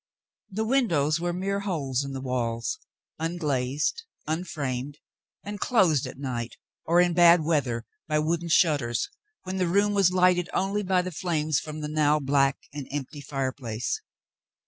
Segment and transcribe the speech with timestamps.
[0.49, 2.79] The windows w^ere mere holes in the walls,
[3.19, 4.97] unglazed, unframed,
[5.43, 9.11] and closed at night or in bad weather by wooden shutters,
[9.43, 13.21] when the room was lighted only by the flames from the now black and empty
[13.21, 14.01] fireplace.